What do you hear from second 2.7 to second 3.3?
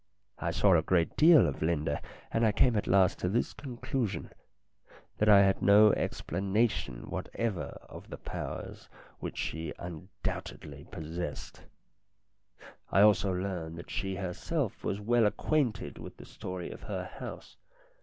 at last to